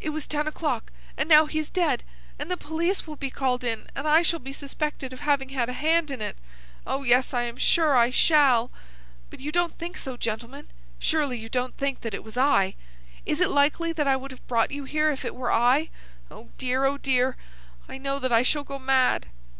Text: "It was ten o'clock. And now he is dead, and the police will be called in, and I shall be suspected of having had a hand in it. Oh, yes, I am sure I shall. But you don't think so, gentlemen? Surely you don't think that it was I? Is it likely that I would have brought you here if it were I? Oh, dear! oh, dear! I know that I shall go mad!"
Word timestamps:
"It 0.00 0.10
was 0.10 0.26
ten 0.26 0.48
o'clock. 0.48 0.90
And 1.16 1.28
now 1.28 1.46
he 1.46 1.60
is 1.60 1.70
dead, 1.70 2.02
and 2.36 2.50
the 2.50 2.56
police 2.56 3.06
will 3.06 3.14
be 3.14 3.30
called 3.30 3.62
in, 3.62 3.86
and 3.94 4.08
I 4.08 4.22
shall 4.22 4.40
be 4.40 4.52
suspected 4.52 5.12
of 5.12 5.20
having 5.20 5.50
had 5.50 5.68
a 5.68 5.72
hand 5.72 6.10
in 6.10 6.20
it. 6.20 6.36
Oh, 6.84 7.04
yes, 7.04 7.32
I 7.32 7.44
am 7.44 7.58
sure 7.58 7.96
I 7.96 8.10
shall. 8.10 8.72
But 9.30 9.38
you 9.38 9.52
don't 9.52 9.78
think 9.78 9.98
so, 9.98 10.16
gentlemen? 10.16 10.66
Surely 10.98 11.38
you 11.38 11.48
don't 11.48 11.76
think 11.76 12.00
that 12.00 12.12
it 12.12 12.24
was 12.24 12.36
I? 12.36 12.74
Is 13.24 13.40
it 13.40 13.50
likely 13.50 13.92
that 13.92 14.08
I 14.08 14.16
would 14.16 14.32
have 14.32 14.44
brought 14.48 14.72
you 14.72 14.82
here 14.82 15.12
if 15.12 15.24
it 15.24 15.32
were 15.36 15.52
I? 15.52 15.90
Oh, 16.28 16.48
dear! 16.58 16.84
oh, 16.84 16.98
dear! 16.98 17.36
I 17.88 17.98
know 17.98 18.18
that 18.18 18.32
I 18.32 18.42
shall 18.42 18.64
go 18.64 18.80
mad!" 18.80 19.26